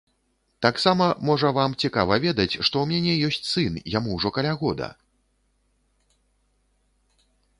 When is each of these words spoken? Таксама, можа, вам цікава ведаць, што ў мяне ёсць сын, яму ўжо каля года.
Таксама, 0.65 1.05
можа, 1.29 1.49
вам 1.57 1.75
цікава 1.85 2.13
ведаць, 2.23 2.47
што 2.65 2.75
ў 2.83 2.87
мяне 2.93 3.13
ёсць 3.29 3.49
сын, 3.51 3.77
яму 3.95 4.17
ўжо 4.19 4.33
каля 4.37 4.53
года. 4.61 4.89